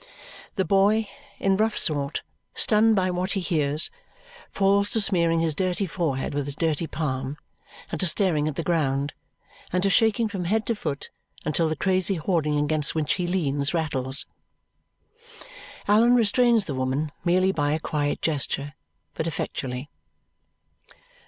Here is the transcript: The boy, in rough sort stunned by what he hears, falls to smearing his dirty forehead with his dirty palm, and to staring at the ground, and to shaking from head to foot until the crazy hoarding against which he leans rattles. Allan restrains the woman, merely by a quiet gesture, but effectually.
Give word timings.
The 0.55 0.65
boy, 0.65 1.07
in 1.37 1.57
rough 1.57 1.77
sort 1.77 2.23
stunned 2.55 2.95
by 2.95 3.11
what 3.11 3.33
he 3.33 3.39
hears, 3.39 3.91
falls 4.49 4.89
to 4.89 4.99
smearing 4.99 5.41
his 5.41 5.53
dirty 5.53 5.85
forehead 5.85 6.33
with 6.33 6.45
his 6.47 6.55
dirty 6.55 6.87
palm, 6.87 7.37
and 7.91 8.01
to 8.01 8.07
staring 8.07 8.47
at 8.47 8.55
the 8.55 8.63
ground, 8.63 9.13
and 9.71 9.83
to 9.83 9.91
shaking 9.91 10.27
from 10.27 10.45
head 10.45 10.65
to 10.65 10.73
foot 10.75 11.11
until 11.45 11.69
the 11.69 11.75
crazy 11.75 12.15
hoarding 12.15 12.57
against 12.57 12.95
which 12.95 13.13
he 13.13 13.27
leans 13.27 13.75
rattles. 13.75 14.25
Allan 15.87 16.15
restrains 16.15 16.65
the 16.65 16.73
woman, 16.73 17.11
merely 17.23 17.51
by 17.51 17.71
a 17.71 17.79
quiet 17.79 18.23
gesture, 18.23 18.73
but 19.13 19.27
effectually. 19.27 19.91